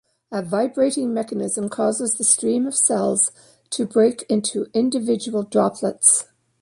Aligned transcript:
A 0.31 0.41
vibrating 0.41 1.13
mechanism 1.13 1.69
causes 1.69 2.15
the 2.15 2.23
stream 2.23 2.65
of 2.65 2.73
cells 2.73 3.31
to 3.69 3.85
break 3.85 4.23
into 4.27 4.65
individual 4.73 5.43
droplets. 5.43 6.25